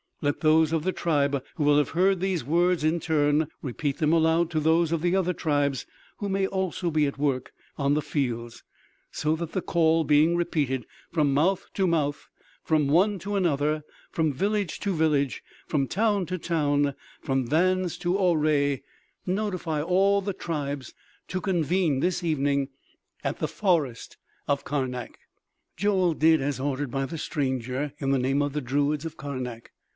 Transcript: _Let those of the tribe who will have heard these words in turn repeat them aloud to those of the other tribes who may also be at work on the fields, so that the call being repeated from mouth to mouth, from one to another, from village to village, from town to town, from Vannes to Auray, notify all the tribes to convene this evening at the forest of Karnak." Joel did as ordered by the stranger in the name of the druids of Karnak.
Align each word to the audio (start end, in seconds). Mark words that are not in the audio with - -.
_Let 0.23 0.41
those 0.41 0.71
of 0.71 0.83
the 0.83 0.91
tribe 0.91 1.43
who 1.55 1.63
will 1.63 1.77
have 1.79 1.89
heard 1.91 2.19
these 2.19 2.43
words 2.43 2.83
in 2.83 2.99
turn 2.99 3.47
repeat 3.63 3.97
them 3.97 4.13
aloud 4.13 4.51
to 4.51 4.59
those 4.59 4.91
of 4.91 5.01
the 5.01 5.15
other 5.15 5.33
tribes 5.33 5.87
who 6.17 6.29
may 6.29 6.45
also 6.45 6.89
be 6.91 7.07
at 7.07 7.17
work 7.17 7.53
on 7.77 7.93
the 7.95 8.03
fields, 8.03 8.63
so 9.11 9.35
that 9.35 9.51
the 9.53 9.61
call 9.63 10.03
being 10.03 10.35
repeated 10.35 10.85
from 11.11 11.33
mouth 11.33 11.65
to 11.73 11.87
mouth, 11.87 12.29
from 12.63 12.87
one 12.87 13.17
to 13.19 13.35
another, 13.35 13.83
from 14.11 14.33
village 14.33 14.79
to 14.81 14.93
village, 14.95 15.43
from 15.67 15.87
town 15.87 16.27
to 16.27 16.37
town, 16.37 16.93
from 17.21 17.45
Vannes 17.47 17.97
to 17.99 18.15
Auray, 18.15 18.81
notify 19.25 19.81
all 19.81 20.21
the 20.21 20.33
tribes 20.33 20.93
to 21.27 21.41
convene 21.41 21.99
this 21.99 22.23
evening 22.23 22.69
at 23.23 23.37
the 23.39 23.47
forest 23.47 24.17
of 24.47 24.65
Karnak." 24.65 25.17
Joel 25.77 26.13
did 26.13 26.41
as 26.41 26.59
ordered 26.59 26.91
by 26.91 27.05
the 27.07 27.17
stranger 27.19 27.93
in 27.99 28.11
the 28.11 28.19
name 28.19 28.43
of 28.43 28.53
the 28.53 28.61
druids 28.61 29.05
of 29.05 29.15
Karnak. 29.17 29.71